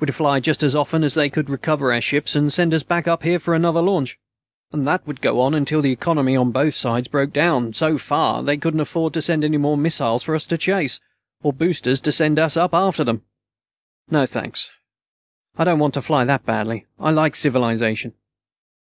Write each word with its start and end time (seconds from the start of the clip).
We'd 0.00 0.14
fly 0.14 0.38
just 0.38 0.62
as 0.62 0.76
often 0.76 1.02
as 1.02 1.14
they 1.14 1.30
could 1.30 1.48
recover 1.48 1.94
our 1.94 2.00
ships 2.02 2.36
and 2.36 2.52
send 2.52 2.74
us 2.74 2.82
back 2.82 3.08
up 3.08 3.22
here 3.22 3.38
for 3.38 3.54
another 3.54 3.80
launch. 3.80 4.18
And 4.70 4.86
that 4.86 5.06
would 5.06 5.22
go 5.22 5.40
on 5.40 5.54
until 5.54 5.80
the 5.80 5.92
economy 5.92 6.36
on 6.36 6.50
both 6.52 6.74
sides 6.74 7.08
broke 7.08 7.32
down 7.32 7.72
so 7.72 7.96
far 7.96 8.42
they 8.42 8.58
couldn't 8.58 8.86
make 8.94 9.28
any 9.30 9.56
more 9.56 9.78
missiles 9.78 10.24
for 10.24 10.34
us 10.34 10.44
to 10.48 10.58
chase, 10.58 11.00
or 11.42 11.54
boosters 11.54 12.02
to 12.02 12.12
send 12.12 12.38
us 12.38 12.54
up 12.54 12.74
after 12.74 13.02
them. 13.02 13.22
No 14.10 14.26
thanks. 14.26 14.68
I 15.56 15.64
don't 15.64 15.78
want 15.78 15.94
to 15.94 16.02
fly 16.02 16.26
that 16.26 16.44
badly. 16.44 16.84
I 17.00 17.10
like 17.10 17.34
civilization." 17.34 18.12